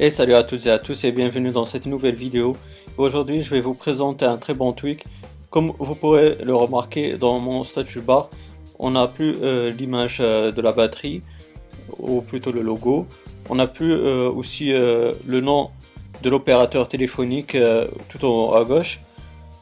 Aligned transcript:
Et 0.00 0.12
salut 0.12 0.34
à 0.34 0.44
toutes 0.44 0.64
et 0.66 0.70
à 0.70 0.78
tous 0.78 1.02
et 1.02 1.10
bienvenue 1.10 1.50
dans 1.50 1.64
cette 1.64 1.86
nouvelle 1.86 2.14
vidéo. 2.14 2.56
Aujourd'hui 2.98 3.42
je 3.42 3.50
vais 3.50 3.60
vous 3.60 3.74
présenter 3.74 4.24
un 4.24 4.36
très 4.36 4.54
bon 4.54 4.72
tweak. 4.72 5.04
Comme 5.50 5.72
vous 5.76 5.96
pourrez 5.96 6.36
le 6.36 6.54
remarquer 6.54 7.18
dans 7.18 7.40
mon 7.40 7.64
statut 7.64 8.00
bar, 8.00 8.30
on 8.78 8.92
n'a 8.92 9.08
plus 9.08 9.34
euh, 9.42 9.72
l'image 9.72 10.18
euh, 10.20 10.52
de 10.52 10.62
la 10.62 10.70
batterie, 10.70 11.22
ou 11.98 12.20
plutôt 12.20 12.52
le 12.52 12.62
logo. 12.62 13.08
On 13.50 13.56
n'a 13.56 13.66
plus 13.66 13.90
euh, 13.90 14.30
aussi 14.30 14.70
le 14.70 15.40
nom 15.40 15.70
de 16.22 16.30
l'opérateur 16.30 16.88
téléphonique 16.88 17.56
tout 18.08 18.24
en 18.24 18.28
haut 18.28 18.54
à 18.54 18.64
gauche. 18.64 19.00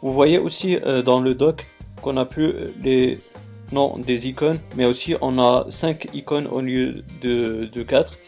Vous 0.03 0.13
voyez 0.13 0.37
aussi 0.37 0.77
dans 1.03 1.21
le 1.21 1.35
dock 1.35 1.65
qu'on 2.03 2.13
n'a 2.13 2.27
plus 2.27 2.53
les 2.85 3.21
noms 3.73 3.97
des 3.97 4.29
icônes, 4.29 4.61
mais 4.77 4.85
aussi 4.85 5.15
on 5.23 5.39
a 5.39 5.65
5 5.71 6.09
icônes 6.13 6.47
au 6.47 6.61
lieu 6.61 7.05
de, 7.23 7.71
de 7.73 7.83
4. 7.83 8.19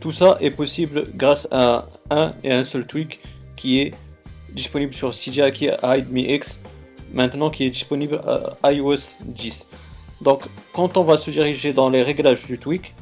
Tout 0.00 0.12
ça 0.12 0.38
est 0.40 0.50
possible 0.50 1.08
grâce 1.14 1.46
à 1.50 1.86
un 2.08 2.32
et 2.42 2.50
un 2.50 2.64
seul 2.64 2.86
tweak 2.86 3.20
qui 3.54 3.80
est 3.80 3.94
disponible 4.54 4.94
sur 4.94 5.10
CGI 5.10 5.52
qui 5.52 5.66
est 5.66 5.76
HideMeX, 5.82 6.60
maintenant 7.12 7.50
qui 7.50 7.64
est 7.64 7.70
disponible 7.70 8.20
à 8.62 8.72
iOS 8.72 8.96
10. 9.26 9.66
Donc 10.22 10.44
quand 10.72 10.96
on 10.96 11.04
va 11.04 11.18
se 11.18 11.30
diriger 11.30 11.74
dans 11.74 11.90
les 11.90 12.02
réglages 12.02 12.46
du 12.46 12.58
tweak, 12.58 12.94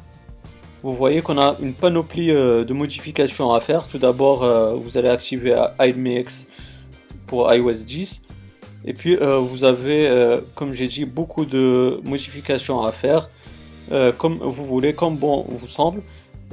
vous 0.83 0.93
voyez 0.93 1.21
qu'on 1.21 1.37
a 1.37 1.55
une 1.61 1.73
panoplie 1.73 2.31
euh, 2.31 2.63
de 2.63 2.73
modifications 2.73 3.51
à 3.51 3.59
faire. 3.59 3.87
Tout 3.87 3.97
d'abord, 3.97 4.43
euh, 4.43 4.73
vous 4.75 4.97
allez 4.97 5.09
activer 5.09 5.55
HideMeX 5.79 6.47
pour 7.27 7.53
iOS 7.53 7.83
10. 7.85 8.21
Et 8.85 8.93
puis 8.93 9.15
euh, 9.15 9.37
vous 9.37 9.63
avez, 9.63 10.39
comme 10.55 10.73
j'ai 10.73 10.87
dit, 10.87 11.05
beaucoup 11.05 11.45
de 11.45 12.01
modifications 12.03 12.83
à 12.83 12.91
faire, 12.91 13.29
comme 14.17 14.37
vous 14.37 14.65
voulez, 14.65 14.93
comme 14.93 15.15
bon 15.15 15.45
vous 15.47 15.67
semble. 15.67 16.01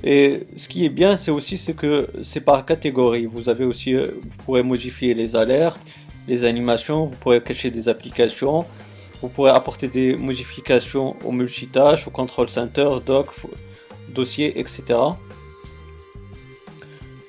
Et 0.09 0.47
ce 0.57 0.69
qui 0.69 0.85
est 0.85 0.89
bien, 0.89 1.17
c'est 1.17 1.33
aussi 1.33 1.59
c'est 1.59 1.75
que 1.75 2.09
c'est 2.23 2.41
par 2.41 2.65
catégorie. 2.65 3.27
Vous 3.27 3.49
avez 3.49 3.65
aussi, 3.65 3.93
euh, 3.93 4.13
vous 4.23 4.45
pourrez 4.45 4.63
modifier 4.63 5.15
les 5.15 5.35
alertes, 5.35 5.81
les 6.29 6.45
animations, 6.45 7.07
vous 7.07 7.17
pourrez 7.17 7.43
cacher 7.43 7.73
des 7.73 7.89
applications, 7.89 8.65
vous 9.21 9.29
pourrez 9.29 9.51
apporter 9.51 9.89
des 9.89 10.15
modifications 10.15 11.17
au 11.25 11.33
multitâche, 11.33 12.07
au 12.07 12.11
control 12.11 12.49
center, 12.49 12.89
doc, 13.05 13.27
dossier, 14.09 14.61
etc. 14.61 14.85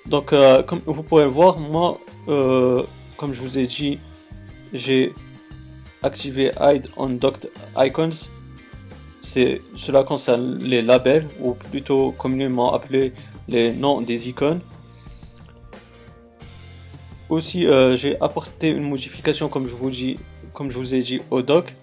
Donc, 0.06 0.32
euh, 0.32 0.62
comme 0.62 0.82
vous 0.86 1.02
pourrez 1.02 1.24
le 1.24 1.32
voir, 1.32 1.58
moi, 1.58 2.00
euh, 2.28 2.84
comme 3.18 3.34
je 3.34 3.42
vous 3.42 3.58
ai 3.58 3.66
dit, 3.66 3.98
j'ai 4.72 5.14
activé 6.04 6.52
Hide 6.62 6.88
on 6.96 7.10
Docked 7.10 7.50
Icons 7.76 8.30
cela 9.76 10.04
concerne 10.04 10.60
les 10.60 10.82
labels, 10.82 11.28
ou 11.42 11.54
plutôt 11.54 12.12
communément 12.12 12.74
appelés 12.74 13.14
les 13.48 13.74
noms 13.74 14.02
des 14.02 14.30
icônes. 14.30 14.62
Aussi, 17.30 17.68
euh, 17.68 17.98
j'ai 17.98 18.20
apporté 18.22 18.70
une 18.70 18.88
modification, 18.88 19.50
comme 19.50 19.68
je 19.68 19.76
vous 19.76 19.90
dis, 19.90 20.18
comme 20.54 20.72
je 20.72 20.78
vous 20.78 20.96
ai 20.96 21.00
dit, 21.00 21.20
au 21.30 21.42
doc. 21.42 21.74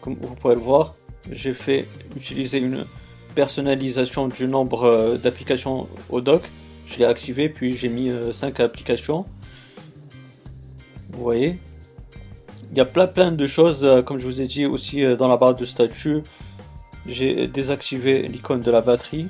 Comme 0.00 0.14
vous 0.20 0.34
pouvez 0.34 0.54
le 0.54 0.60
voir, 0.60 0.94
j'ai 1.32 1.54
fait 1.54 1.88
utiliser 2.16 2.58
une 2.58 2.84
personnalisation 3.34 4.28
du 4.28 4.46
nombre 4.46 4.84
euh, 4.84 5.16
d'applications 5.16 5.88
au 6.10 6.20
doc. 6.20 6.42
Je 6.86 6.98
l'ai 6.98 7.06
activé, 7.06 7.48
puis 7.48 7.76
j'ai 7.76 7.88
mis 7.88 8.10
5 8.32 8.60
euh, 8.60 8.64
applications. 8.66 9.24
Vous 11.10 11.22
voyez, 11.22 11.58
il 12.70 12.78
y 12.78 12.80
a 12.80 12.84
plein 12.84 13.06
plein 13.06 13.32
de 13.32 13.46
choses, 13.46 13.86
comme 14.04 14.18
je 14.18 14.26
vous 14.26 14.40
ai 14.40 14.46
dit 14.46 14.66
aussi 14.66 15.02
dans 15.16 15.28
la 15.28 15.36
barre 15.36 15.54
de 15.54 15.64
statut 15.64 16.22
j'ai 17.06 17.46
désactivé 17.46 18.22
l'icône 18.22 18.62
de 18.62 18.70
la 18.70 18.80
batterie. 18.80 19.26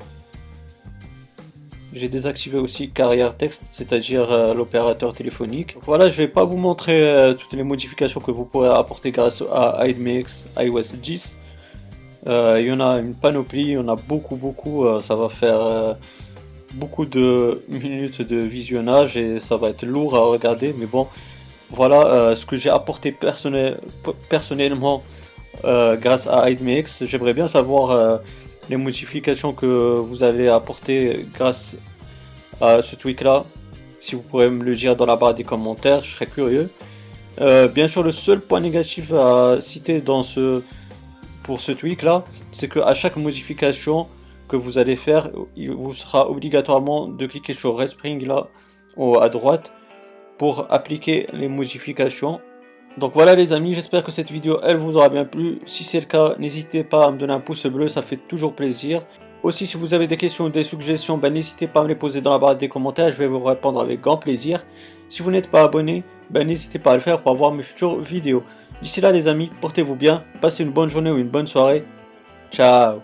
J'ai 1.93 2.09
désactivé 2.09 2.59
aussi 2.59 2.91
carrière 2.91 3.37
texte, 3.37 3.63
c'est-à-dire 3.71 4.31
euh, 4.31 4.53
l'opérateur 4.53 5.15
téléphonique. 5.15 5.77
Voilà, 5.83 6.09
je 6.09 6.17
vais 6.17 6.29
pas 6.29 6.45
vous 6.45 6.57
montrer 6.57 7.01
euh, 7.01 7.35
toutes 7.35 7.53
les 7.53 7.63
modifications 7.63 8.21
que 8.21 8.33
vous 8.33 8.45
pourrez 8.45 8.69
apporter 8.69 9.13
grâce 9.13 9.43
à 9.53 9.87
IDMX 9.87 10.47
iOS 10.59 10.97
10. 11.01 11.39
Euh, 12.27 12.59
il 12.61 12.67
y 12.67 12.73
en 12.73 12.81
a 12.81 12.99
une 12.99 13.15
panoplie, 13.15 13.63
il 13.63 13.71
y 13.71 13.79
en 13.79 13.87
a 13.89 13.95
beaucoup, 13.95 14.35
beaucoup. 14.35 14.87
ça 15.01 15.15
va 15.15 15.29
faire 15.29 15.97
beaucoup 16.75 17.07
de 17.07 17.63
minutes 17.69 18.23
de 18.23 18.39
visionnage 18.39 19.17
et 19.17 19.39
ça 19.39 19.57
va 19.57 19.69
être 19.69 19.85
lourd 19.85 20.17
à 20.17 20.21
regarder. 20.21 20.75
Mais 20.77 20.87
bon, 20.87 21.07
voilà 21.71 22.35
ce 22.35 22.45
que 22.45 22.57
j'ai 22.57 22.71
apporté 22.71 23.13
personnel, 23.13 23.79
personnellement 24.29 25.05
euh, 25.65 25.97
grâce 25.97 26.27
à 26.27 26.51
HideMeX. 26.51 27.05
J'aimerais 27.07 27.35
bien 27.35 27.49
savoir 27.49 27.91
euh, 27.91 28.19
les 28.69 28.77
modifications 28.77 29.53
que 29.53 29.67
vous 29.97 30.23
avez 30.23 30.49
apportées 30.49 31.27
grâce 31.35 31.77
à 32.61 32.83
ce 32.83 32.97
tweak 32.97 33.23
là. 33.23 33.45
Si 34.01 34.15
vous 34.15 34.23
pourrez 34.23 34.51
me 34.51 34.65
le 34.65 34.75
dire 34.75 34.97
dans 34.97 35.07
la 35.07 35.17
barre 35.17 35.35
des 35.35 35.45
commentaires, 35.45 36.03
je 36.03 36.15
serais 36.15 36.27
curieux. 36.27 36.71
Euh, 37.41 37.69
bien 37.69 37.89
sûr, 37.89 38.03
le 38.03 38.13
seul 38.13 38.41
point 38.41 38.61
négatif 38.61 39.13
à 39.13 39.59
citer 39.61 40.01
dans 40.01 40.23
ce, 40.23 40.63
pour 41.43 41.61
ce 41.61 41.73
tweak 41.73 42.03
là, 42.03 42.25
c'est 42.53 42.69
que 42.69 42.81
à 42.81 42.95
chaque 42.95 43.17
modification 43.17 44.07
que 44.49 44.57
vous 44.57 44.79
allez 44.79 44.97
faire, 44.97 45.31
il 45.57 45.71
vous 45.71 45.95
sera 45.95 46.31
obligatoirement 46.31 47.09
de 47.09 47.27
cliquer 47.27 47.55
sur 47.55 47.77
Respring 47.77 48.27
là 48.27 48.49
à 49.21 49.29
droite 49.29 49.73
pour 50.39 50.67
appliquer 50.71 51.27
les 51.33 51.49
modifications 51.49 52.41
donc 52.97 53.13
voilà 53.15 53.35
les 53.35 53.53
amis, 53.53 53.75
j'espère 53.75 54.05
que 54.05 54.13
cette 54.13 54.31
vidéo 54.31 54.61
elle 54.63 54.77
vous 54.77 54.97
aura 54.97 55.09
bien 55.09 55.25
plu. 55.25 55.59
Si 55.67 55.83
c'est 55.83 56.01
le 56.01 56.07
cas, 56.07 56.35
n'hésitez 56.39 56.85
pas 56.85 57.07
à 57.07 57.11
me 57.11 57.19
donner 57.19 57.33
un 57.33 57.41
pouce 57.41 57.67
bleu, 57.67 57.89
ça 57.89 58.03
fait 58.03 58.17
toujours 58.29 58.55
plaisir. 58.55 59.03
Aussi 59.43 59.67
si 59.67 59.77
vous 59.77 59.95
avez 59.95 60.07
des 60.07 60.17
questions 60.17 60.47
ou 60.47 60.49
des 60.49 60.63
suggestions, 60.63 61.19
ben, 61.19 61.33
n'hésitez 61.33 61.67
pas 61.67 61.81
à 61.81 61.83
me 61.83 61.89
les 61.89 61.97
poser 61.97 62.21
dans 62.21 62.31
la 62.31 62.39
barre 62.39 62.57
des 62.57 62.69
commentaires, 62.69 63.11
je 63.11 63.17
vais 63.17 63.27
vous 63.27 63.43
répondre 63.43 63.81
avec 63.81 64.01
grand 64.01 64.17
plaisir. 64.17 64.65
Si 65.09 65.23
vous 65.23 65.31
n'êtes 65.31 65.51
pas 65.51 65.65
abonné, 65.65 66.05
ben, 66.31 66.47
n'hésitez 66.47 66.79
pas 66.79 66.93
à 66.93 66.95
le 66.95 67.01
faire 67.01 67.21
pour 67.21 67.33
avoir 67.33 67.53
mes 67.53 67.63
futures 67.63 68.01
vidéos. 68.01 68.45
D'ici 68.81 69.01
là 69.01 69.13
les 69.13 69.29
amis, 69.29 69.51
portez-vous 69.61 69.97
bien, 69.97 70.23
passez 70.41 70.63
une 70.63 70.71
bonne 70.71 70.89
journée 70.89 71.11
ou 71.11 71.19
une 71.19 71.29
bonne 71.29 71.47
soirée. 71.47 71.85
Ciao 72.53 73.01